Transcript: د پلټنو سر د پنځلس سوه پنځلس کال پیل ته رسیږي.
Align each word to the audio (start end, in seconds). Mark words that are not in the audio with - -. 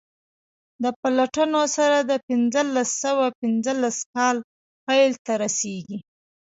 د 0.83 0.85
پلټنو 1.01 1.61
سر 1.75 1.91
د 2.11 2.13
پنځلس 2.27 2.89
سوه 3.03 3.25
پنځلس 3.41 3.97
کال 4.13 4.37
پیل 4.85 5.11
ته 5.25 5.33
رسیږي. 5.43 5.99